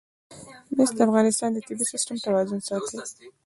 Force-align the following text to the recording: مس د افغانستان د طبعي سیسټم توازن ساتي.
مس 0.75 0.89
د 0.97 0.99
افغانستان 1.07 1.49
د 1.53 1.57
طبعي 1.67 1.85
سیسټم 1.93 2.17
توازن 2.25 2.59
ساتي. 2.67 2.97